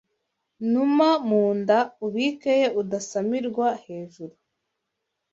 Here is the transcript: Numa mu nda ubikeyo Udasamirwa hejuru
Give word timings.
Numa 0.71 1.09
mu 1.27 1.43
nda 1.59 1.79
ubikeyo 2.05 2.69
Udasamirwa 2.81 3.67
hejuru 3.85 4.33